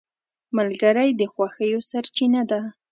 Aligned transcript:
ملګری 0.57 1.09
د 1.19 1.21
خوښیو 1.33 1.79
سرچینه 1.89 2.41
ده 2.49 2.61